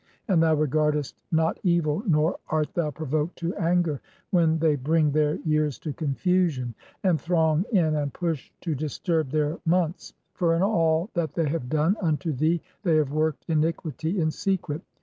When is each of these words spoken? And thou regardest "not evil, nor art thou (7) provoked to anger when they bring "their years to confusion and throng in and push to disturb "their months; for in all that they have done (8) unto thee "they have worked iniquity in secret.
And 0.27 0.41
thou 0.41 0.55
regardest 0.55 1.13
"not 1.31 1.59
evil, 1.61 2.01
nor 2.07 2.39
art 2.49 2.73
thou 2.73 2.85
(7) 2.87 2.93
provoked 2.93 3.35
to 3.37 3.53
anger 3.53 4.01
when 4.31 4.57
they 4.57 4.75
bring 4.75 5.11
"their 5.11 5.35
years 5.45 5.77
to 5.77 5.93
confusion 5.93 6.73
and 7.03 7.21
throng 7.21 7.65
in 7.71 7.93
and 7.95 8.11
push 8.11 8.51
to 8.61 8.73
disturb 8.73 9.29
"their 9.29 9.59
months; 9.63 10.15
for 10.33 10.55
in 10.55 10.63
all 10.63 11.11
that 11.13 11.33
they 11.35 11.47
have 11.47 11.69
done 11.69 11.95
(8) 11.99 12.03
unto 12.03 12.31
thee 12.33 12.63
"they 12.81 12.95
have 12.95 13.11
worked 13.11 13.45
iniquity 13.47 14.19
in 14.19 14.31
secret. 14.31 14.81